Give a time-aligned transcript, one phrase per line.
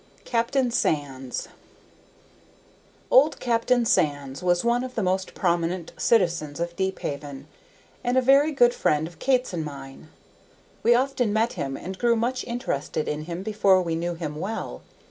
[0.25, 1.47] Captain Sands
[3.11, 7.45] Old Captain Sands was one of the most prominent citizens of Deephaven,
[8.03, 10.07] and a very good friend of Kate's and mine.
[10.81, 14.81] We often met him, and grew much interested in him before we knew him well.